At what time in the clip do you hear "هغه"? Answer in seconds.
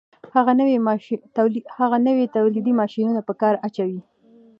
1.79-1.97